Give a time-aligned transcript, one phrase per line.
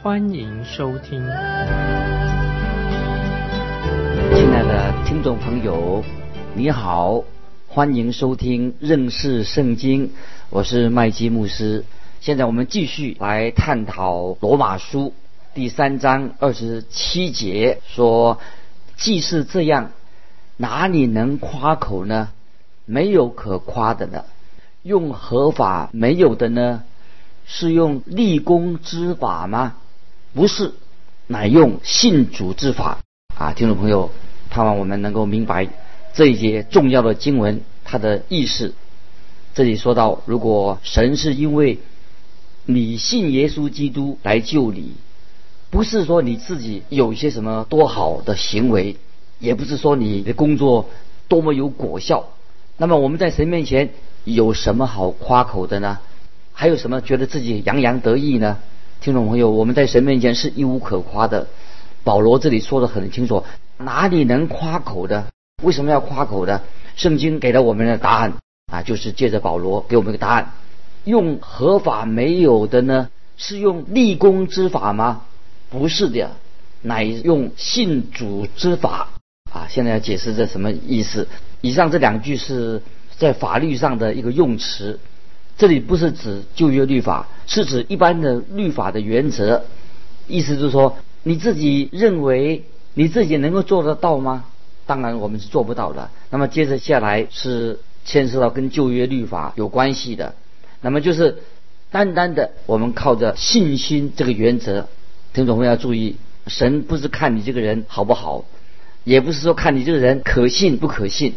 [0.00, 1.18] 欢迎收听。
[4.32, 6.04] 亲爱的听众朋友，
[6.54, 7.24] 你好，
[7.66, 10.12] 欢迎收听认识圣经，
[10.50, 11.84] 我是麦基牧师。
[12.20, 15.14] 现在我们继续来探讨罗马书
[15.52, 18.38] 第三章二十七节，说
[18.96, 19.90] 既是这样，
[20.56, 22.28] 哪里能夸口呢？
[22.84, 24.26] 没有可夸的了。
[24.84, 26.84] 用合法没有的呢？
[27.46, 29.74] 是用立功之法吗？
[30.34, 30.74] 不是，
[31.26, 32.98] 乃用信主之法
[33.34, 33.54] 啊！
[33.54, 34.10] 听众朋友，
[34.50, 35.68] 盼望我们能够明白
[36.12, 38.74] 这一节重要的经文它的意思。
[39.54, 41.78] 这里说到，如果神是因为
[42.66, 44.92] 你信耶稣基督来救你，
[45.70, 48.96] 不是说你自己有一些什么多好的行为，
[49.38, 50.90] 也不是说你的工作
[51.26, 52.28] 多么有果效。
[52.76, 53.90] 那么我们在神面前
[54.24, 55.98] 有什么好夸口的呢？
[56.52, 58.58] 还有什么觉得自己洋洋得意呢？
[59.00, 61.46] 听众朋友，我们在神面前是一无可夸的。
[62.02, 63.44] 保罗这里说的很清楚，
[63.76, 65.26] 哪里能夸口的？
[65.62, 66.62] 为什么要夸口的？
[66.96, 68.32] 圣经给了我们的答案
[68.72, 70.52] 啊，就是借着保罗给我们一个答案。
[71.04, 73.08] 用合法没有的呢？
[73.36, 75.22] 是用立功之法吗？
[75.70, 76.32] 不是的，
[76.82, 79.10] 乃用信主之法
[79.52, 79.68] 啊！
[79.70, 81.28] 现在要解释这什么意思？
[81.60, 82.82] 以上这两句是
[83.16, 84.98] 在法律上的一个用词，
[85.58, 89.64] 这里不是指旧约律法，是指一般的律法的原则。
[90.28, 94.44] 意思就是说，你自己认为你自己能够做得到吗？
[94.86, 96.10] 当然我们是做不到的。
[96.30, 100.34] 那么接着下来是牵涉到跟旧约律法有关系的。
[100.80, 101.38] 那么就是
[101.90, 104.86] 单单的，我们靠着信心这个原则，
[105.34, 106.16] 听众朋友要注意，
[106.46, 108.44] 神不是看你这个人好不好，
[109.02, 111.34] 也不是说看你这个人可信不可信，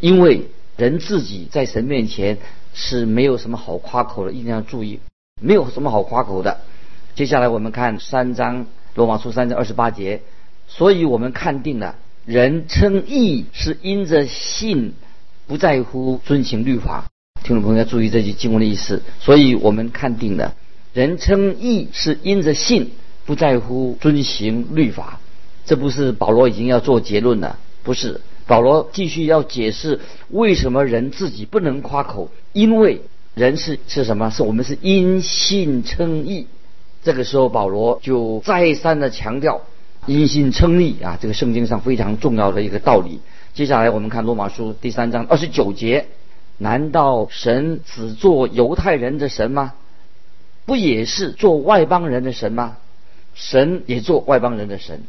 [0.00, 0.48] 因为
[0.80, 2.38] 人自己在神面前
[2.72, 4.98] 是没有什么好夸口的，一定要注意，
[5.38, 6.62] 没有什么好夸口的。
[7.14, 8.64] 接下来我们看三章
[8.94, 10.22] 罗马书三章二十八节，
[10.68, 14.94] 所以我们看定了，人称义是因着信，
[15.46, 17.10] 不在乎遵行律法。
[17.44, 20.54] 听众朋友要注意这句经文的意思，所以我们看定了，
[20.94, 22.92] 人称义是因着信，
[23.26, 25.20] 不在乎遵行律法。
[25.66, 33.02] 这不是保罗已经要做结论了，不是保罗继续要解释为什么人自己不能夸口，因为
[33.34, 34.28] 人是是什么？
[34.30, 36.48] 是我们是因信称义。
[37.04, 39.60] 这个时候保罗就再三的强调
[40.04, 43.20] 因信称义啊，这个圣经上非常重要的一个道理。
[43.54, 46.08] 接下来我们看罗马书第三章二十九节。
[46.58, 49.74] 难道神只做犹太人的神吗？
[50.66, 52.78] 不也是做外邦人的神吗？
[53.32, 55.04] 神也做外邦人的神。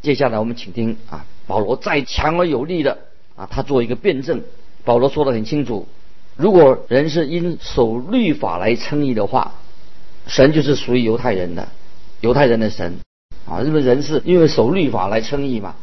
[0.00, 2.98] 接下来我们请听啊，保罗再强而有力的
[3.34, 4.44] 啊，他做一个辩证。
[4.84, 5.88] 保罗说的很清楚：
[6.36, 9.54] 如果人是因守律法来称义的话，
[10.28, 11.66] 神就是属于犹太人的，
[12.20, 13.00] 犹太人的神
[13.48, 15.74] 啊，因为人是因为守律法来称义嘛。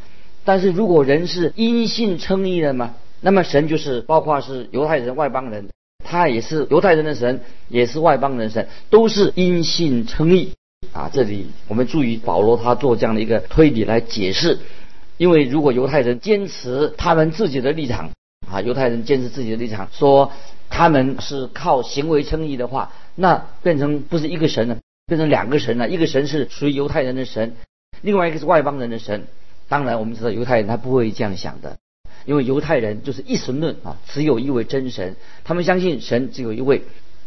[0.45, 2.95] 但是如果人是因信称义的嘛？
[3.19, 5.67] 那么神就是包括是犹太人、外邦人，
[6.05, 10.53] 他也是犹太人的神，也是外邦人神，都是因信称义
[10.93, 11.09] 啊。
[11.11, 14.59] 这里我们注意保罗他做这样的一个推理来解释，
[15.17, 18.11] 因为如果犹太人坚持他们自己的立场
[18.49, 20.31] 啊，犹太人坚持自己的立场，说
[20.69, 25.89] 他们是靠行为称义的话，那变成不是一个神了，变成两个神了。
[25.89, 27.55] 一个神是属于犹太人的神，
[28.01, 29.27] 另外一个是外邦人的神。
[29.67, 31.77] 当然我们知道犹太人他不会这样想的。
[32.25, 36.83] 因为犹太人就是一神论啊，只有一位真神，他们相信神只有一位。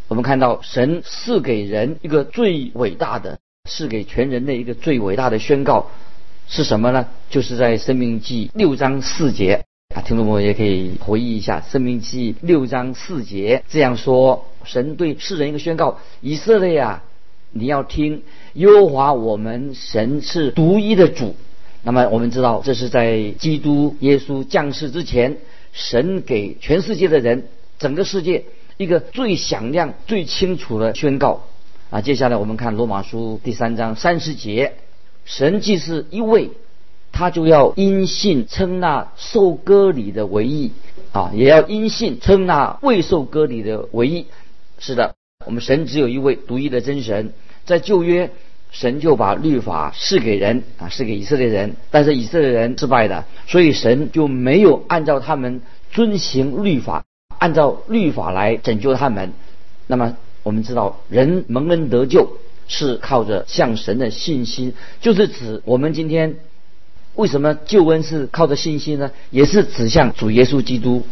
[0.08, 5.86] 我们看到神赐给人一个最伟大的，赐给全人类一个最伟大的宣告
[6.52, 7.06] 是什么呢？
[7.30, 9.64] 就是在《生命记》六章四节
[9.94, 17.04] 啊，听众朋友也可以回忆一下，《生命记》六章四节这样说：神对世人一个宣告，以色列啊，
[17.52, 18.24] 你要听，
[18.54, 21.36] 优华我们神是独一的主。
[21.84, 25.36] 那么我们知道，这是在基督耶稣降世之前，
[25.72, 27.46] 神给全世界的人，
[27.78, 28.42] 整个世界
[28.76, 31.44] 一个最响亮、最清楚的宣告。
[31.90, 34.72] 啊，接下来我们看罗马书第三章三十节，
[35.30, 36.50] 神既是一位，
[37.12, 40.72] 他就要因信称那受割礼的为义，
[41.12, 44.26] 啊，也要因信称那未受割礼的为义。
[44.80, 45.14] 是的，
[45.46, 47.32] 我们神只有一位独一的真神，
[47.64, 48.30] 在旧约。
[48.72, 55.60] 神就把律法赐给人啊，赐给以色列人，但是以色列人失败的，所以神就没有按照他们
[55.90, 57.04] 遵行律法，
[57.38, 59.32] 按照律法来拯救他们。
[59.88, 62.36] 那么我们知道，人蒙恩得救
[62.70, 64.72] 是靠着向神的信心，
[65.02, 66.36] 就是指我们今天
[67.14, 69.10] 为什么救恩是靠着信心呢？
[69.30, 71.04] 也是指向主耶稣基督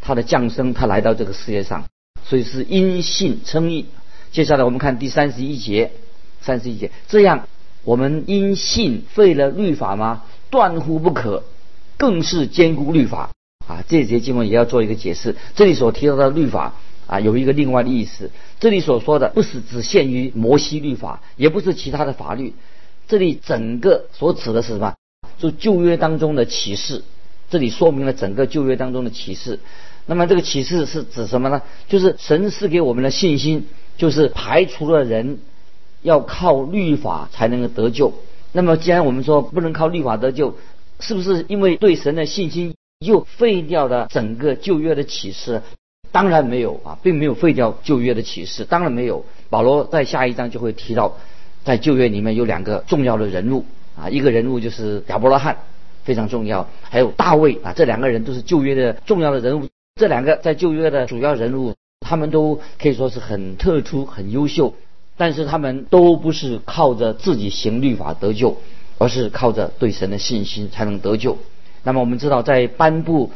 [0.00, 1.86] 他的降生，他来到这个世界上，
[2.24, 3.86] 所以是因信称义。
[4.30, 5.90] 接下来我们看第三十一节。
[6.38, 7.48] 三十一节，这样
[7.82, 10.22] 我们因信废了律法吗？
[10.48, 11.42] 断乎不可，
[11.96, 13.30] 更是坚固律法
[13.66, 13.82] 啊！
[13.88, 15.34] 这节经文也要做一个解释。
[15.56, 16.74] 这里所提到的律法
[17.06, 18.30] 啊，有一个另外的意思。
[18.60, 22.54] 这里所说的不是只限于摩西律法，也不是其他的法律。
[23.08, 24.94] 这里整个所指的是什么？
[25.38, 27.02] 就旧约当中的启示。
[27.50, 29.60] 这里说明了整个旧约当中的启示。
[30.06, 31.62] 那么这个启示是指什么呢？
[31.88, 33.66] 就是神赐给我们的信心，
[33.96, 35.38] 就是排除了人。
[36.02, 38.12] 要靠律法才能够得救。
[38.52, 40.56] 那么，既然我们说不能靠律法得救，
[41.00, 45.62] 是不是因为对神的信心又废掉了整个旧约的启示？
[46.16, 49.26] 当然没有啊，并没有废掉旧约的启示，当然没有。
[49.50, 51.18] 保罗在下一章就会提到，
[51.62, 55.58] 在旧约里面有两个重要的人物啊，一个人物就是亚伯拉罕，
[56.04, 59.68] 非常重要；还有大卫啊，这两个人都是旧约的重要的人物。
[60.00, 64.72] 这两个在旧约的主要人物，他们都可以说是很特殊、很优秀。
[65.18, 68.56] 但是他们都不是靠着自己行律法得救，
[68.96, 71.36] 而是靠着对神的信心才能得救。
[71.82, 73.30] 那么我们知道，在颁布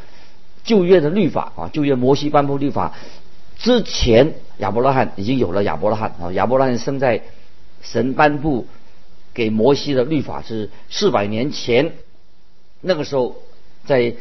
[0.65, 2.95] 旧约的律法啊，旧约摩西颁布律法
[3.59, 6.33] 之前，亚伯拉罕已经有了亚伯拉罕啊。
[6.33, 7.23] 亚伯拉罕生在
[7.83, 8.67] 神颁布
[9.35, 11.93] 给摩西的律法是四百年前，
[12.81, 13.37] 那个时候
[13.85, 14.15] 在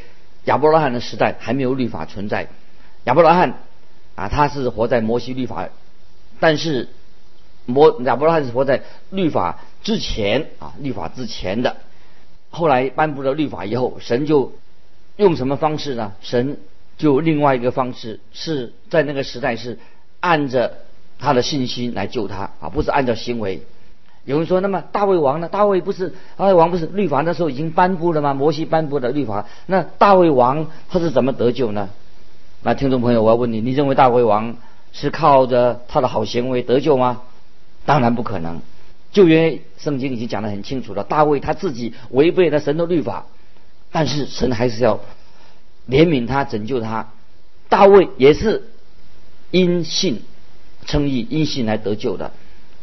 [0.45, 2.47] 亚伯拉罕的时代还没有律法存在。
[3.06, 3.59] 亚伯拉罕
[4.15, 5.69] 啊，他是活在摩西律法，
[6.39, 6.89] 但是。
[7.65, 8.81] 摩亚伯拉罕是活在
[9.12, 11.77] 律法之前啊，律法之前的。
[12.50, 14.53] 后来颁布了律法以后，神就
[15.19, 16.13] 用什么方式呢？
[16.21, 16.57] 神
[16.98, 19.77] 就另外一个方式，是在那个时代是
[20.21, 20.77] 按着
[21.19, 23.62] 他的信心来救他啊，不是按照行为。
[24.24, 25.50] 有人说，那么大卫王呢？
[25.50, 28.33] 大卫不是大卫王不是律法那时候已经颁布了吗？
[28.33, 31.89] 摩西颁布的律法，那大卫王他是怎么得救呢？
[32.63, 34.56] 那听众朋友，我要问你，你认为大卫王
[34.94, 37.24] 是靠着他的好行为得救吗？
[37.86, 38.62] 当然不可能，
[39.12, 41.04] 旧约圣经已经讲得很清楚了。
[41.04, 43.25] 大卫他自己违背了神的律法，
[43.91, 45.00] 但是神还是要
[45.88, 47.12] 怜悯他、拯救他。
[47.69, 48.63] 大卫也是
[49.51, 50.21] 因信
[50.86, 52.31] 称义、因信来得救的，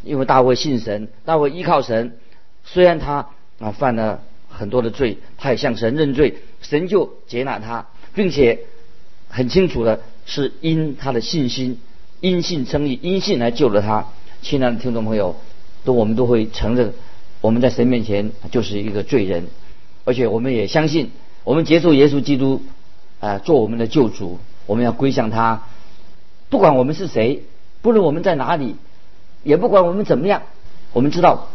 [0.03, 2.17] 因为大卫信神，大卫依靠神。
[2.63, 3.27] 虽然他
[3.59, 8.59] 啊犯了很多的罪，他也向神认罪，神就接纳他，并且
[9.29, 11.79] 很清楚的是因他的信心、
[12.19, 14.07] 因信称义、因信来救了他。
[14.41, 15.35] 亲爱的听众朋友，
[15.83, 16.93] 都我们都会承认，
[17.41, 19.47] 我们在神面前就是一个罪人，
[20.07, 21.11] 而且我们也相信，
[21.43, 22.63] 我们接受耶稣基督，
[23.19, 25.63] 啊，做我们的救主，我们要归向他。
[26.49, 27.43] 不管我们是谁，
[27.81, 28.77] 不论我们在哪里，
[29.43, 30.43] 也不管我们怎么样，
[30.93, 31.49] 我们知道，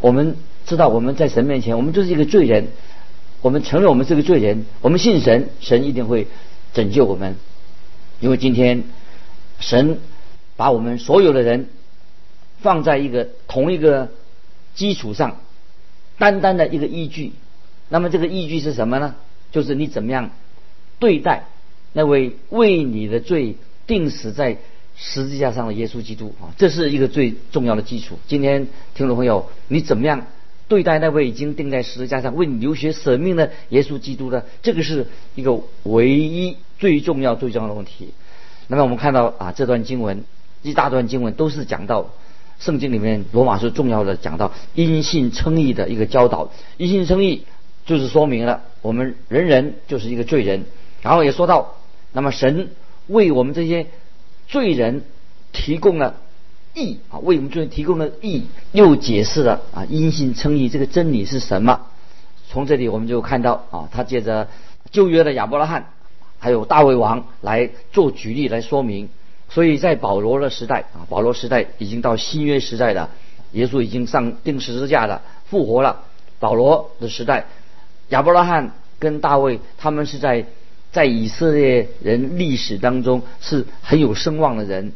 [0.00, 2.68] 我们知道我们在神面前，我们就是一个罪人。
[3.42, 6.26] 我们承认我们是个罪人，我们信神，神一定会
[6.72, 7.36] 拯救我们，
[8.20, 8.84] 因为今天
[9.58, 9.98] 神
[10.56, 11.68] 把我们所有的人。
[12.62, 14.10] 放在一个同一个
[14.74, 15.38] 基础上，
[16.18, 17.32] 单单的一个依据，
[17.90, 19.16] 那么这个依据是什么呢？
[19.52, 20.30] 就是你怎么样
[20.98, 21.44] 对待
[21.92, 23.56] 那位为你的罪
[23.86, 24.58] 定死在
[24.96, 28.18] 十字架上的耶稣基督啊，这是一个最重要的基础。
[28.28, 30.26] 今天听众朋友，你怎么样
[30.68, 34.44] 对待那位已经钉在十字架上为你流血舍命的耶稣基督呢？
[34.62, 38.14] 这个是一个唯一最重要最重要的问题。
[38.68, 40.24] 那么我们看到啊，这段经文
[40.62, 42.10] 一大段经文都是讲到。
[42.60, 47.46] 圣经里面罗马书重要的讲到因信称义的一个教导，因信称义
[47.90, 50.64] 就是说明了我们人人就是一个罪人，
[51.02, 51.74] 然后也说到，
[52.12, 52.70] 那么神
[53.08, 53.88] 为我们这些
[54.46, 55.02] 罪人
[55.50, 56.14] 提供了
[56.72, 61.80] 义啊，为我们罪人提供了义，又解释了啊因信称义这个真理是什么。
[62.48, 64.46] 从这里我们就看到啊，他借着
[64.92, 65.86] 旧约的亚伯拉罕，
[66.38, 69.08] 还有大卫王来做举例来说明。
[69.48, 73.10] 所以在保罗的时代啊，保罗时代已经到新约时代了，
[73.50, 76.04] 耶稣已经上钉十字架了，复活了。
[76.38, 77.44] 保罗的时代，
[78.10, 80.44] 亚伯拉罕跟大卫他们是在
[80.92, 84.92] 在以色列人历史当中是很有声望的人，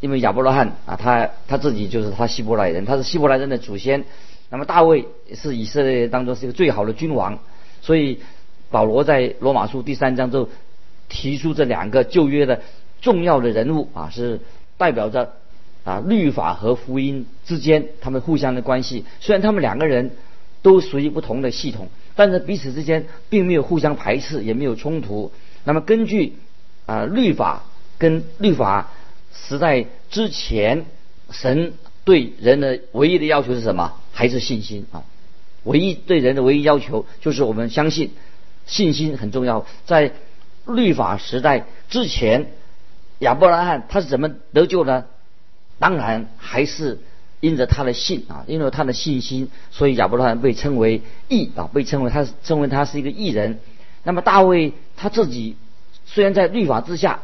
[0.00, 4.04] 因为亚伯拉罕啊，他他自己就是他希伯来人，他是希伯来人的祖先。
[4.50, 7.38] 那么大卫是以色列当中是一个最好的君王，
[7.80, 8.20] 所以
[8.70, 10.48] 保罗在罗马书第三章就
[11.08, 12.60] 提出这两个旧约的。
[13.02, 14.40] 重要的人物啊，是
[14.78, 15.34] 代表着
[15.84, 19.04] 啊律法和福音之间他们互相的关系。
[19.20, 20.12] 虽然他们两个人
[20.64, 25.30] 都属于不同的系统，但是彼此之间并没有互相排斥，也没有冲突。
[25.62, 26.36] 那么根据
[26.86, 27.64] 啊律法
[27.98, 28.90] 跟律法
[29.34, 30.86] 时代之前，
[31.30, 33.92] 神对人的唯一的要求是什么？
[34.10, 35.04] 还是信心啊？
[35.64, 38.12] 唯一对人的唯一要求就是我们相信，
[38.64, 39.66] 信心很重要。
[39.84, 40.12] 在
[40.66, 42.46] 律法时代之前，
[43.18, 45.04] 亚伯拉罕他是怎么得救呢？
[45.78, 47.00] 当然还是
[47.44, 53.60] 因着他的信啊，因为他的信心，所以亚伯拉罕被称为义啊，被称为他称为他是一个义人。
[54.02, 55.56] 那么大卫他自己
[56.06, 57.20] 虽然在律法之下，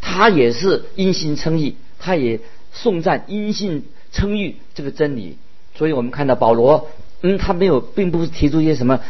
[0.00, 2.40] 他也是因信称义，他也
[2.72, 5.38] 颂赞因信称义这个真理。
[5.74, 6.88] 所以我们看到保罗。
[7.26, 9.00] 嗯，他没有，并不是提出一些什么，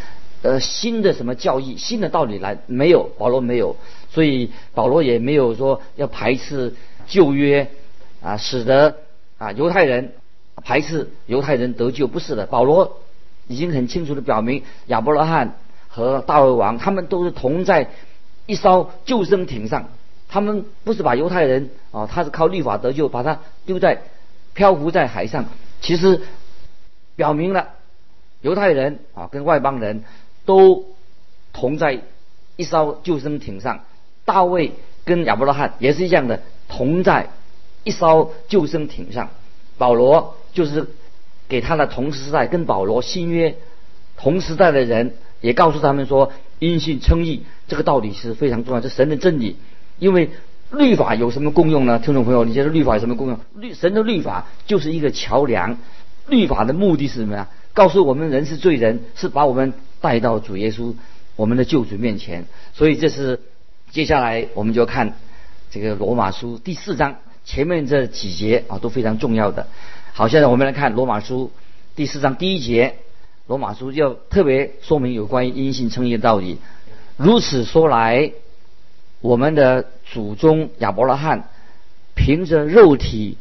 [0.42, 3.76] 呃，新的什么教义、新的道理来，没有，保罗没有，
[4.12, 6.75] 所以保罗也没有说要排斥
[7.09, 7.68] 旧约，
[8.23, 8.99] 啊，使得
[9.37, 10.12] 啊犹太人
[10.62, 13.00] 排斥犹太人得救，不是的，保罗
[13.49, 15.56] 已经很清楚的表明，亚伯拉罕
[15.88, 17.90] 和大卫王他们都是同在
[18.46, 19.88] 一艘救生艇上，
[20.28, 24.02] 他们不是把犹太人啊，他是靠律法得救，把他丢在
[24.54, 25.46] 漂浮在海上，
[25.80, 26.23] 其实
[27.16, 27.68] 表明了。
[28.40, 30.04] 犹太人啊，跟外邦人
[30.44, 30.84] 都
[31.54, 32.02] 同在
[32.56, 33.80] 一艘救生艇上。
[34.26, 34.73] 大卫
[35.04, 37.28] 跟亚伯拉罕也是一样的，同在
[37.84, 39.30] 一艘救生艇上。
[39.78, 40.88] 保罗就是
[41.48, 43.56] 给他的同时代跟保罗新约
[44.16, 49.56] 同时代的人，也告诉他们说，因信称义这个道理是非常重要，是神的真理。
[49.98, 50.30] 因为
[50.70, 51.98] 律法有什么功用呢？
[51.98, 53.38] 听众朋友，你觉得律法有什么功用？
[53.54, 55.78] 律神的律法就是一个桥梁。
[56.26, 57.48] 律法的目的是什么呀？
[57.74, 60.94] 告诉我们人是罪人，是把我们带到主耶稣
[61.36, 62.46] 我们的救主面前。
[62.72, 63.40] 所以这是
[63.90, 65.16] 接下来我们就看
[65.70, 69.66] 这个罗马书第四章前面这几节啊都非常重要的。
[70.12, 71.50] 好，现在我们来看罗马书
[71.94, 72.96] 第四章第一节，
[73.46, 76.58] 罗马书要特别说明有关于阴性称义的道理。
[77.16, 78.32] 如此说来，
[79.20, 81.48] 我们的祖宗亚伯拉罕
[82.14, 83.38] 凭着肉体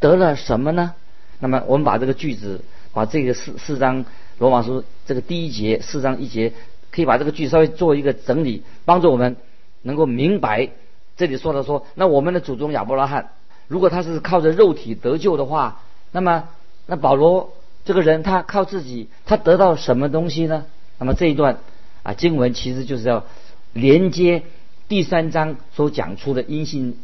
[0.00, 0.94] 得了什么呢？
[1.38, 2.60] 那么我们把这个句子。
[2.94, 4.04] 把这个四四章
[4.38, 6.52] 罗马书这个第一节四章一节，
[6.92, 9.34] 可以把这个句稍微做一个整理，帮助我们
[9.82, 10.70] 能够明白
[11.16, 13.32] 这里说的说，那我们的祖宗亚伯拉罕，
[13.68, 16.48] 如果他是靠着肉体得救的话，那么
[16.86, 17.52] 那保罗
[17.84, 20.64] 这个人他靠自己，他得到什么东西呢？
[20.98, 21.58] 那么这一段
[22.02, 23.24] 啊经文其实就是要
[23.72, 24.42] 连接
[24.88, 26.98] 第三章所讲出的因信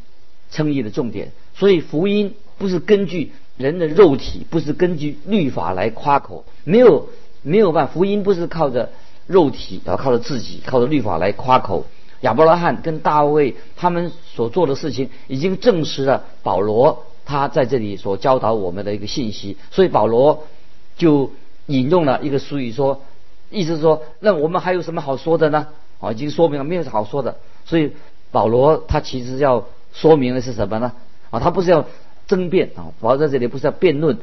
[0.51, 3.33] 称义的重点，所以福音不是根据。
[3.57, 7.11] 人的肉体不是根据律法来夸口，没有
[7.43, 8.89] 没有办法，福音不是靠着
[9.27, 11.85] 肉体，要靠着自己，靠着律法来夸口。
[12.21, 19.57] 亚伯拉罕跟大卫他们所做的事情，已经证实了保罗他在这里所教导我们的一个信息。
[19.71, 20.45] 所以保罗
[20.97, 21.31] 就
[21.67, 23.03] 引用了一个俗语说，
[23.51, 25.69] 意思是说，那我们还有什么好说的呢？
[26.01, 27.37] 啊，已经说明了没有好说的。
[27.65, 27.93] 所以
[28.31, 30.93] 保罗他其实要说明的是什么呢？
[31.31, 31.87] 啊，他不是要。
[32.27, 34.17] 争辩啊，保罗在这里不是要辩论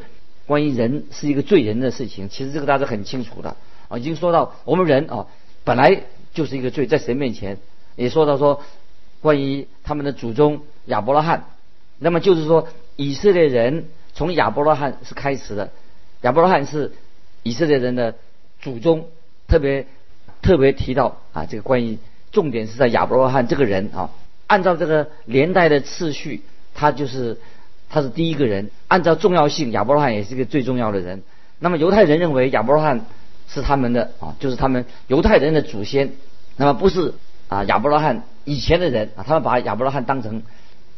[0.45, 3.57] 关于人是一个罪人的事情，其实这个大家很清楚的
[3.89, 5.27] 啊，已经说到我们人啊
[5.65, 7.57] 本来就是一个罪，在神面前
[7.97, 8.61] 也说到说
[9.19, 11.47] 关于他们的祖宗亚伯拉罕，
[11.99, 15.71] 那么就是说以色列人从亚伯拉罕是开始的，
[16.21, 16.93] 亚伯拉罕是
[17.43, 18.15] 以色列人的
[18.61, 19.07] 祖宗，
[19.49, 19.85] 特别
[20.41, 21.97] 特别提到啊这个关于
[22.31, 24.11] 重点是在亚伯拉罕这个人啊，
[24.47, 26.41] 按照这个年代的次序，
[26.73, 27.37] 他就是。
[27.89, 31.23] 他是第一个人，按照重要性，亚伯拉罕也是一个最重要的人。
[31.59, 33.05] 那么犹太人认为亚伯拉罕
[33.47, 36.11] 是他们的啊，就是他们犹太人的祖先。
[36.57, 37.13] 那么不是
[37.47, 40.43] 啊，亚伯拉罕以前的人啊，他们把亚伯拉罕当成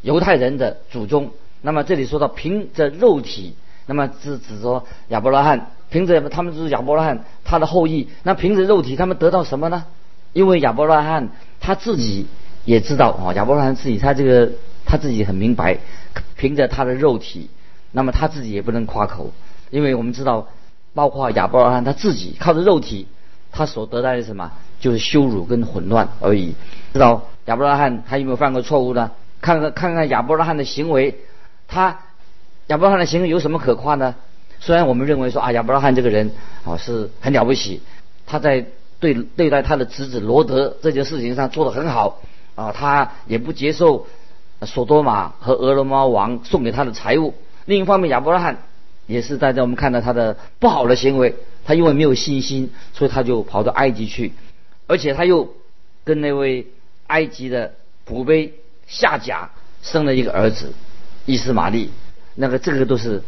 [0.01, 1.31] 犹太人的祖宗。
[1.61, 8.07] 那么这里说到凭着肉体，那么是指说亚伯拉罕凭着他们就是亚伯拉罕他的后裔。
[8.23, 9.85] 那凭着肉体，他们得到什么呢？
[10.33, 11.29] 因为亚伯拉罕
[11.59, 12.27] 他自己
[12.65, 14.51] 也知道啊，亚伯拉罕自己他这个
[14.85, 15.77] 他自己很明白。
[16.35, 17.49] 凭着他的肉体，
[17.91, 19.31] 那么他自己也不能夸口，
[19.69, 20.47] 因为我们知道，
[20.93, 23.07] 包括亚伯拉罕他自己靠着肉体，
[23.51, 26.55] 他所得到的什么，就是羞辱跟混乱而已。
[26.93, 29.11] 知道亚伯拉罕他有没有犯过错误呢？
[29.41, 31.15] 看看看看亚伯拉罕的行为，
[31.67, 31.99] 他
[32.67, 34.15] 亚伯拉罕的行为有什么可夸呢？
[34.59, 36.31] 虽然我们认为说啊，亚伯拉罕这个人
[36.65, 37.81] 啊是很了不起，
[38.25, 38.65] 他在
[38.99, 42.21] 对对待他的侄子罗德这件事情上做得很好
[42.55, 44.07] 啊，他也不接受。
[44.63, 47.33] 索多玛和俄罗斯王送给他的财物。
[47.63, 48.57] 另一方面，亚伯拉罕
[49.09, 51.35] 也是大家我们看到他的不好的行为。
[51.65, 54.33] 他因为没有信心，所以他就跑到埃及去，
[54.87, 55.53] 而且他又
[56.03, 56.65] 跟那位
[57.07, 57.73] 埃及的
[58.07, 58.53] 仆婢
[58.87, 59.51] 夏甲
[59.83, 60.73] 生了一个儿子
[61.25, 61.91] 伊斯玛利。
[62.33, 63.21] 那个这个都是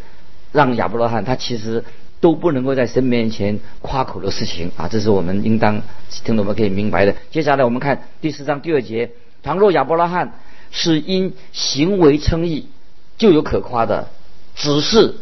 [0.51, 1.83] 让亚伯拉罕他其实
[2.19, 5.81] 都不能够在神面前夸口的事情啊，这是我们应当
[6.23, 7.15] 听懂们可以明白的。
[7.29, 9.11] 接下来我们看第四章第二节：
[9.43, 10.33] 倘若亚伯拉罕
[10.71, 12.69] 是因行为称义，
[13.17, 14.07] 就有可夸的；
[14.55, 15.15] 只是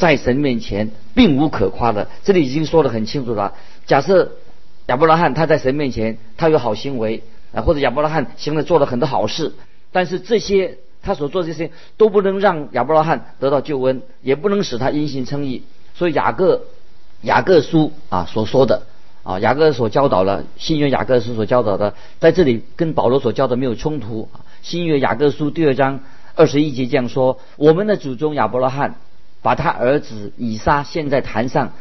[0.00, 2.08] 在神面前并无可夸的。
[2.24, 3.54] 这里已经说得很清楚了。
[3.86, 4.32] 假设
[4.86, 7.22] 亚伯拉罕他在神面前他有好行为
[7.54, 9.52] 啊，或者亚伯拉罕行了做了很多好事，
[9.92, 10.78] 但是这些。
[11.02, 15.62] 他所做这些都不能让亚伯拉罕得到救恩，也不能使他因信称义。
[15.94, 16.66] 所以雅各
[17.22, 18.82] 雅各书啊所说的
[19.22, 24.28] 啊雅各所教导的新约雅各书所教导的，在这里跟保罗所教的没有冲突。
[24.60, 26.00] 新约雅各书第二章
[26.34, 28.96] 二十一节这样说：我们的祖宗亚伯拉罕
[29.42, 31.72] 把他儿子以撒献在坛上，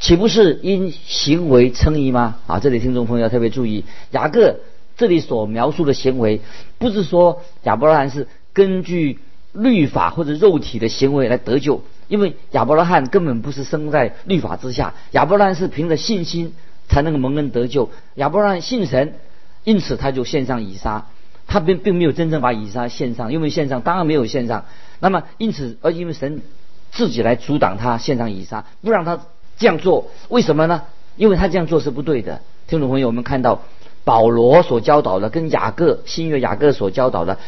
[0.00, 2.36] 岂不是因行为称义吗？
[2.46, 4.56] 啊，这里听众朋友要特别注意，雅各
[4.96, 6.40] 这里所描述的行为，
[6.78, 8.26] 不是说亚伯拉罕是。
[8.54, 9.20] 根据
[9.52, 16.54] 律法或者肉体的行为来得救，因为亚伯拉罕根本不是生在律法之下，亚伯拉罕是凭着信心
[16.88, 17.90] 才能够蒙恩得救。
[18.16, 19.14] 亚伯拉罕信神，
[19.62, 21.06] 因此他就献上以撒，
[21.46, 24.64] 他并并没有真正把以撒献上，因为献上当然没有献上。
[24.98, 26.42] 那么因此，而因为神
[26.90, 29.20] 自己来阻挡他献上以撒，不让他
[29.58, 30.82] 这样做，为什么呢？
[31.16, 32.40] 因为他这样做是不对的。
[32.66, 33.62] 听众朋友，我们看到
[34.04, 37.38] 保罗所教导的，跟雅各新约雅各所教导的。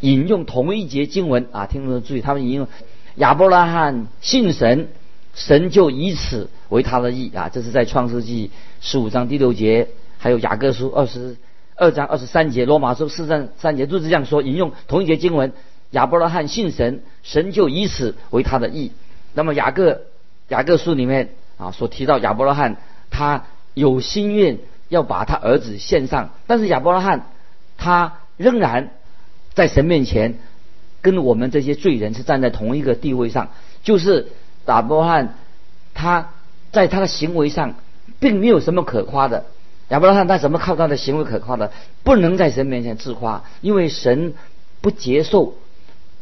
[0.00, 2.68] 引用同一节经文啊，听众注意，他们引用
[3.16, 4.88] 亚伯拉罕信神，
[5.34, 7.48] 神就以此为他的义啊。
[7.48, 9.88] 这是在创世纪十五章第六节，
[10.18, 11.36] 还有雅各书二十
[11.74, 15.52] 二章二十三节，罗马书四章三节都是这样说，引用同一节经文，
[15.90, 18.92] 亚伯拉罕信神，神就以此为他的义。
[19.34, 20.02] 那么雅各
[20.48, 22.76] 雅各书里面啊所提到亚伯拉罕，
[23.10, 27.26] 他有心愿要把他儿子献上，但是亚伯拉罕
[27.76, 28.90] 他仍然。
[29.54, 30.38] 在神面前，
[31.02, 33.48] 跟我们这些罪人是站在同一个地位上，
[33.82, 34.28] 就是
[34.66, 35.34] 亚伯拉罕，
[35.94, 36.30] 他
[36.70, 37.74] 在他的行为上
[38.20, 39.46] 并没有什么可夸的。
[39.88, 41.72] 亚伯拉罕他怎么靠他的行为可夸的？
[42.04, 44.34] 不能在神面前自夸，因为神
[44.80, 45.54] 不接受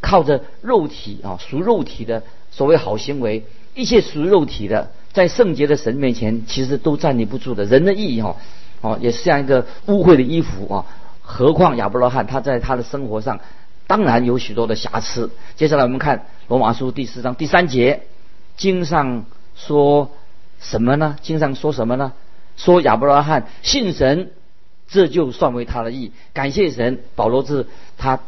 [0.06, 7.64] 靠着肉体啊属肉体的所谓好行为，一切属肉体的，在圣洁的神面前其实都站立不住的。
[7.64, 8.36] 人的意义哈
[8.82, 10.86] 哦，也是像一个污秽的衣服啊。
[11.22, 13.40] 何况亚伯拉罕他在他的生活上
[13.88, 15.32] 当然有许多的瑕疵。
[15.56, 18.02] 接下来我们看罗马书第四章第三节，
[18.56, 19.24] 经上
[19.56, 20.12] 说
[20.60, 21.16] 什么呢？
[21.20, 22.12] 经上说什么呢？
[22.56, 24.30] 说亚伯拉罕信神，
[24.86, 26.12] 这就算为他的义。
[26.32, 27.66] 感谢神，保罗是
[27.98, 28.20] 他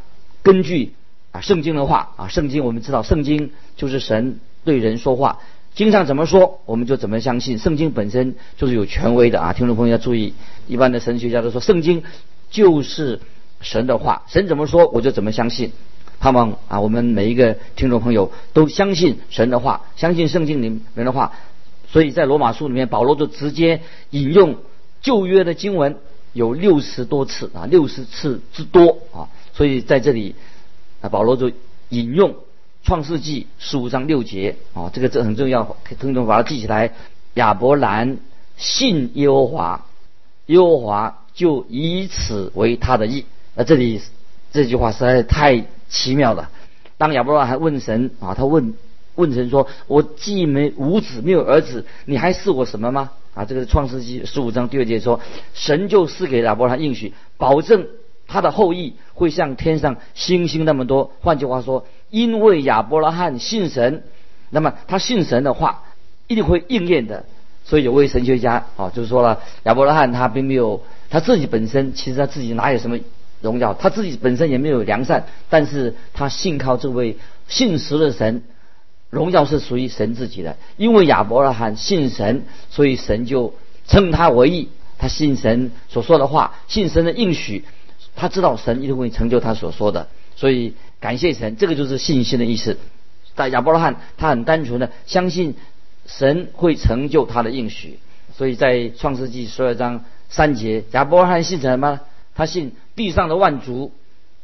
[0.42, 0.94] 根据
[1.40, 5.38] 圣经的话啊，圣经我们知道圣经就是神对人说话，
[5.74, 7.59] 经上怎么说我们就怎么相信。
[7.59, 10.35] 圣经本身就是有权威的啊，听众朋友要注意，
[10.66, 12.03] 一般的神学家都说圣经。
[12.51, 13.20] 就是
[13.61, 15.70] 神的话，神怎么说我就怎么相信。
[16.18, 21.33] 盼望啊，我们每一个听众朋友都相信神的话，相信圣经里面的话。
[21.90, 24.57] 所以在罗马书里面，保罗就直接引用
[25.03, 25.96] 旧约的经文
[26.33, 29.29] 有六十多次啊，六十次之多啊。
[29.53, 30.35] 所以在这里
[31.00, 31.50] 啊，保罗就
[31.88, 32.34] 引用
[32.82, 36.92] 创世纪十五章六节啊，这个这很重要，听众把它记起来。
[37.34, 38.18] 亚伯兰
[38.56, 39.87] 信耶和华，
[40.46, 41.24] 耶和华。
[41.38, 43.24] 就以此为他的意。
[43.54, 44.02] 那这里
[44.50, 46.50] 这句话实在是太奇妙了。
[46.96, 48.74] 当亚伯拉罕问神啊，他问
[49.14, 55.20] 问神说：“我既没无子，没有儿子，你还是我什么吗？”啊，这个创世纪十五章第二节说，
[55.54, 57.87] 神就赐给亚伯拉罕应许，保证
[58.28, 61.10] 他的后裔会像天上星星那么多。
[61.20, 64.04] 换句话说，因为亚伯拉罕信神，
[64.50, 65.82] 那么他信神的话
[66.28, 67.24] 一定会应验的。
[67.64, 70.80] 所以有位神学家啊，就是说了，亚伯拉罕他并没有。
[71.10, 72.98] 他自己本身其实他自己哪有什么
[73.40, 73.72] 荣耀？
[73.72, 77.16] 他自己本身也没有良善，但是他信靠这位
[77.48, 78.42] 信实的神，
[79.08, 80.56] 荣耀是属于神自己的。
[80.76, 83.54] 因为亚伯拉罕信神，所以神就
[83.86, 84.68] 称他为义。
[84.98, 87.64] 他信神所说的话，信神的应许，
[88.18, 91.57] 他知道神一定会成就他所说的，所以感谢神。
[91.57, 92.76] 这个就是信心的意思。
[93.35, 95.54] 但亚伯拉罕他很单纯的相信
[96.07, 97.98] 神会成就他的应许，
[98.37, 100.04] 所以在创世纪十二章。
[100.31, 102.00] 三节，亚伯拉罕信什么？
[102.35, 103.92] 他信地上的万族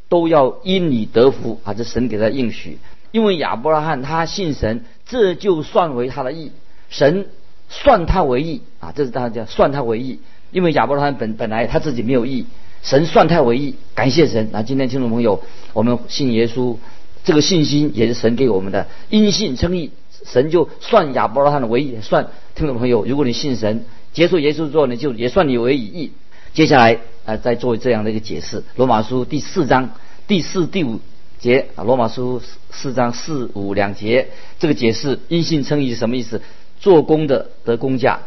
[0.08, 1.74] 都要因你得福啊！
[1.74, 2.78] 这神给他应许，
[3.12, 6.52] 因为亚伯拉罕他信神，这就算为他的义，
[6.88, 7.26] 神
[7.68, 8.92] 算他为义啊！
[8.96, 10.20] 这是大家算他为义，
[10.52, 12.46] 因为亚伯拉罕本本来他自己没有义，
[12.84, 14.62] 神算太为义，感谢神那！
[14.62, 15.42] 今天听众朋友，
[15.72, 16.76] 我们信耶稣，
[17.24, 19.90] 这个信心也是神给我们的，因信称义，
[20.26, 23.86] 神就算亚伯拉罕的为义，算听众朋友，如果你信神。
[24.12, 26.12] 结束耶稣之后呢，就也算你为义。
[26.52, 29.90] 接下来啊，再做这样的一个解释，《罗马书》第四章
[30.28, 31.00] 第四、第五
[31.40, 34.28] 节啊，罗马书四章四五两节，
[34.60, 36.42] 这个解释因信称义是什么意思？
[36.78, 38.20] 做工的得工价，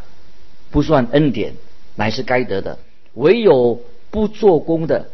[0.71, 1.53] 不算恩典，
[1.95, 2.79] 乃是该得的；
[3.13, 3.79] 唯有
[4.11, 5.07] 不做工的，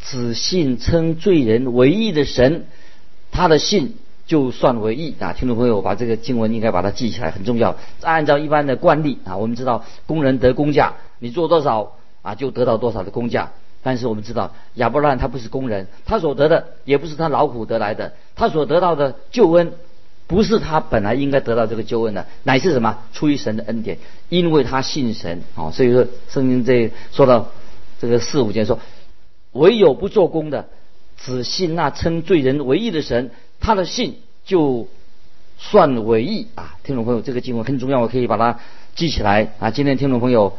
[0.00, 2.66] 只信称罪人为义的神，
[3.30, 5.32] 他的信就算为义啊！
[5.32, 7.76] 听众朋友，把这个经文应该把它记起来，很重要。
[8.02, 13.52] 按照一般的惯例啊，我们知道工人得工价，你做多少啊，就得到多少的工价。
[13.82, 19.74] 但是我们知道亚伯拉罕他不是工人，他所得的也不是他劳苦得来的，他所得到的救恩
[20.26, 22.98] 不是他本来应该得到这个救恩的，乃是什么？
[23.12, 25.70] 出于神的恩典，因为他信神啊。
[25.70, 27.48] 所以说圣经这说到
[28.00, 28.78] 这个四五节说，
[29.52, 30.68] 唯有不做工的，
[31.16, 33.30] 只信那称罪人为义的神，
[33.60, 34.88] 他的信就
[35.58, 36.76] 算为义啊。
[36.82, 38.60] 听众朋友，这个经文很重要，我可以把它
[38.94, 39.70] 记起来啊。
[39.70, 40.52] 今天听众朋友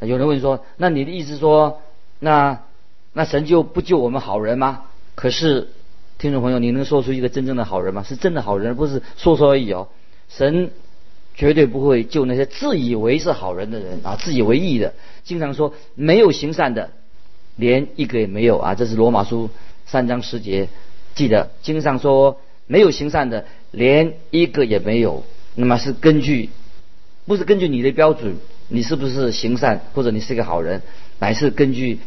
[0.00, 1.80] 有人问说，那你的意思说？
[2.20, 2.60] 那
[3.12, 4.84] 那神就不救我们好人吗？
[5.14, 5.68] 可是
[6.16, 8.02] 听众朋友，你能说出一个真正的好人吗？
[8.02, 9.88] 是真的好人，不是说说而已哦。
[10.28, 10.70] 神
[11.34, 14.94] 绝对不会救那些自以为是好人的人啊，自以为义的，
[15.24, 16.90] 经常说没有行善的，
[17.56, 18.74] 连一个也没有啊。
[18.74, 19.50] 这是罗马书
[19.86, 20.68] 三章十节，
[21.14, 25.24] 记得经上说没有行善的，连一个也没有。
[25.54, 26.50] 那么是根据
[27.26, 28.36] 不是根据你的标准，
[28.68, 30.82] 你是不是行善，或者你是一个好人，
[31.18, 31.98] 乃是根据。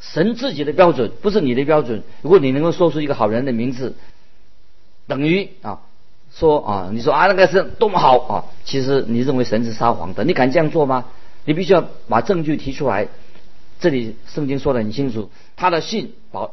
[0.00, 2.02] 神自己的标准不是你的标准。
[2.22, 3.94] 如果你能够说出一个好人的名字，
[5.06, 5.82] 等于啊
[6.34, 11.06] 说啊，你说啊那个是多么好啊，其实你认为神是撒谎的，你敢这样做吗？
[11.44, 13.08] 你必须要把证据提出来。
[13.80, 16.52] 这里圣经说的很清楚，他的信保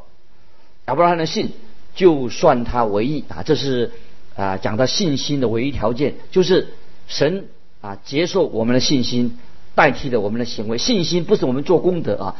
[0.86, 1.52] 亚伯拉罕的信
[1.94, 3.92] 就算他唯一啊，这是
[4.36, 6.74] 啊讲到信心的唯一条件，就是
[7.06, 7.46] 神
[7.80, 9.38] 啊接受我们的信心，
[9.76, 10.76] 代替了我们的行为。
[10.76, 12.36] 信心不是我们做功德啊。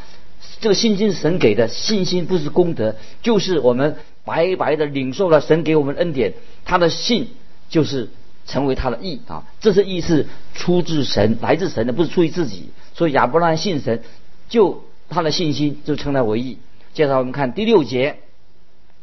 [0.61, 7.29] 这个信心是神给的，信心不是功德，就是我们白白的领受了神给我们恩典，他的信
[7.67, 8.09] 就是
[8.45, 12.69] 成为他的义啊，这是义是出自神，来自神的，不是出于自己。
[12.93, 14.03] 所以亚伯拉罕信神，
[14.49, 16.59] 就他的信心就称他为义。
[16.93, 18.19] 接着我们看第六节，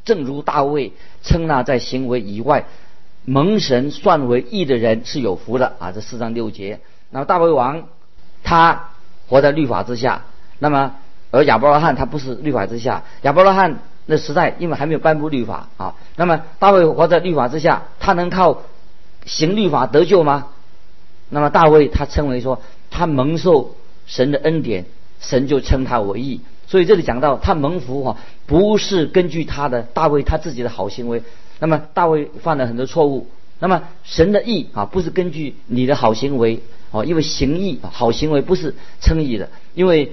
[0.05, 0.93] 正如大卫
[1.25, 2.67] 称那在行为以外
[3.25, 6.79] 蒙神算为义的人是有福的啊，这四章六节。
[7.11, 7.89] 那么大卫王
[8.45, 8.91] 他
[9.27, 10.25] 活在律法之下，
[10.61, 10.95] 那么。
[11.31, 18.63] 而亚伯拉罕他不是律法之下，亚伯拉罕那时代因为还没有颁布律法啊，那么大卫活在律法之下，他能靠
[19.27, 20.47] 行律法得救吗？
[21.29, 23.75] 那么大卫他称为说他蒙受
[24.07, 24.87] 神的恩典，
[25.21, 26.41] 神就称他为义。
[26.67, 31.23] 所以这里讲到他蒙福哈，不是根据他的大卫他自己的好行为。
[31.59, 40.13] 那么大卫犯了很多错误，那么神的义啊不是根据你的好行为哦，因为行义好行为不是称义的，因为。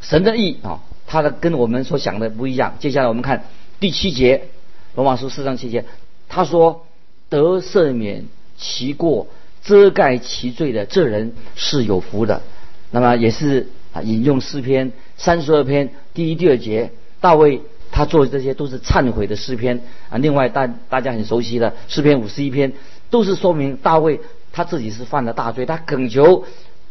[0.00, 2.74] 神的意啊，他的跟我们所想的不一样。
[2.78, 3.44] 接下来我们看
[3.80, 4.48] 第七节，
[4.94, 5.84] 罗马书四章七节，
[6.28, 6.86] 他说
[7.28, 9.26] 得赦免其过、
[9.62, 12.42] 遮盖其罪的这人是有福的。
[12.90, 20.18] 那么也是啊，引用诗篇三十二篇第一、第二节，大卫他做的这些都是忏悔的诗篇啊。
[20.18, 22.72] 另外大大家很熟悉的诗篇五十一篇，
[23.10, 24.20] 都是说明大卫
[24.52, 26.44] 他自己是犯了大罪，他恳求。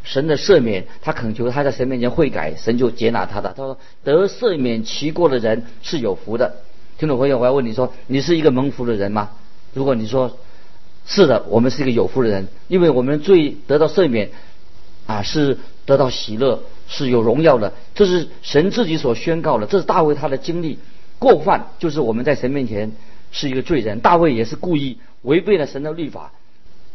[0.06, 3.52] 神的赦免，他恳求他在神面前悔改，神就接纳他的。
[3.56, 6.54] 他说得赦免其过的人是有福的。
[6.96, 9.30] 听众朋友，我要问你说，你是一个蒙福的人吗？
[9.74, 10.38] 如果你说
[11.06, 14.30] 是的，我们是一个有福的人，因为我们最得到赦免，
[15.06, 17.72] 啊，是得到喜乐，是有荣耀的。
[17.96, 20.78] 这是神自己所宣告的，这是大卫他的经历。
[21.18, 22.92] 过犯就是我们在神面前
[23.32, 26.30] 是一个罪人，大卫也是故意违背了神的律法，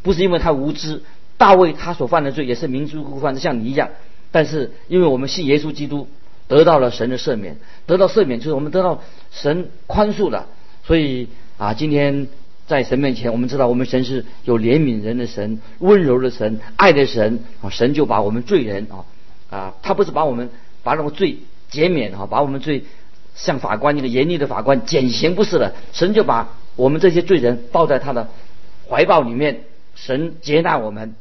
[0.01, 1.03] 不是因为他无知。
[1.41, 3.89] 大卫他所犯的罪也是民族故犯，像你一样。
[4.31, 6.07] 但是因为我们信耶稣基督，
[6.47, 9.01] 得到了神的赦免，得到赦免就是我们得到
[9.31, 10.45] 神宽恕了。
[10.83, 12.27] 所以啊，今天
[12.67, 17.71] 在神面前，我们知道我们神是有怜悯人的神，温柔的神，爱的神啊。
[17.71, 19.03] 神就把我们罪人啊
[19.49, 20.51] 啊，他不是把我们
[20.83, 21.39] 把那个罪
[21.71, 22.83] 减免啊，把我们罪
[23.33, 28.29] 像法官一个严厉的法官减刑不是的，神就把我们这些罪人抱在他的
[28.87, 29.63] 怀抱里面，
[29.95, 31.15] 神接纳我们。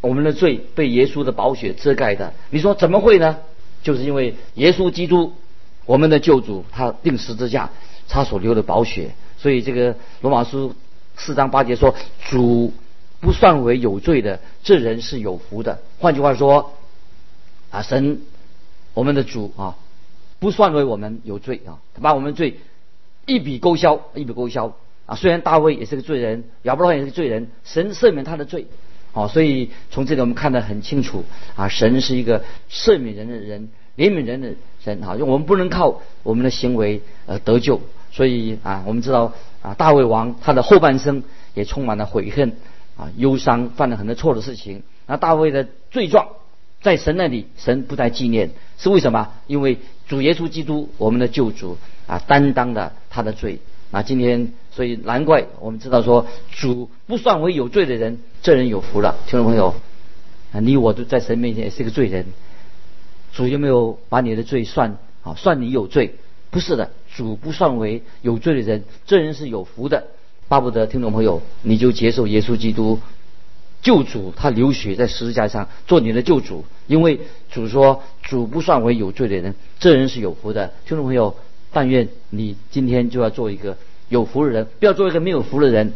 [0.00, 3.38] 我们的罪被耶稣的宝血遮盖的，你说怎么会呢？
[3.82, 5.32] 就是因为耶稣基督，
[5.86, 7.70] 我们的救主，他定十字架，
[8.08, 10.74] 他所流的宝血，所以这个罗马书
[11.16, 11.94] 四章八节说，
[12.28, 12.72] 主
[13.20, 15.80] 不算为有罪的，这人是有福的。
[15.98, 16.74] 换句话说，
[17.70, 18.20] 啊，神，
[18.94, 19.76] 我们的主啊，
[20.38, 22.58] 不算为我们有罪啊，他把我们罪
[23.26, 25.16] 一笔勾销，一笔勾销啊。
[25.16, 28.66] 虽然大卫也是个罪人，亚伯拉罕也是个罪人，神赦免他的罪。
[29.18, 31.24] 哦，所以从这里我们看得很清楚
[31.56, 34.54] 啊，神是一个赦免人的人，怜悯人的
[34.84, 37.80] 神啊，我们不能靠我们的行为呃得救
[38.12, 42.52] 所以啊，我们知道啊，大卫王他的后半生也充满了悔恨
[42.96, 44.84] 啊、忧伤，犯了很多错的事情。
[45.06, 46.28] 那大卫的罪状
[46.80, 49.32] 在神那里，神不再纪念，是为什么？
[49.48, 51.76] 因为主耶稣基督，我们的救主
[52.06, 53.58] 啊，担当了他的罪。
[53.90, 59.16] 那今天，所以难怪我们知道说，主不算为有罪的人，这人有福了。
[59.26, 59.74] 听众朋友，
[60.52, 62.26] 啊，你我都在神面前也是个罪人，
[63.32, 65.34] 主有没有把你的罪算啊？
[65.34, 66.16] 算你有罪？
[66.50, 70.04] 不是的，主不算为有罪的人，这人是有福的。
[70.48, 73.00] 巴不得听众朋友，你就接受耶稣基督
[73.80, 77.20] 救主，他流血在十字架上做你的救主，因为
[77.50, 80.74] 主说，主不算为有罪的人，这人是有福的。
[80.86, 81.34] 听众朋友。
[81.72, 83.76] 但愿你今天就要做一个
[84.08, 85.94] 有福的人，不要做一个没有福的人。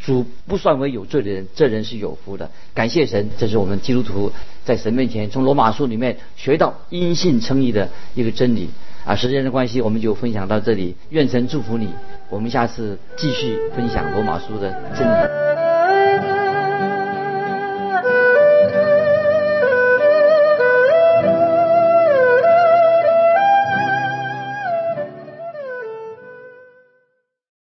[0.00, 2.50] 主不算为有罪的人，这人是有福的。
[2.72, 4.32] 感谢神，这是我们基督徒
[4.64, 8.70] 在神面前从罗马书里面学到因信称义的一个真理。
[9.04, 10.94] 啊，时间的关系，我们就分享到这里。
[11.10, 11.88] 愿神祝福你，
[12.30, 15.47] 我们下次继续分享罗马书的真理。